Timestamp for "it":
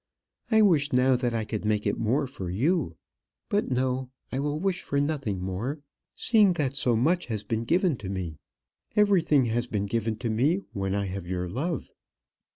1.85-1.95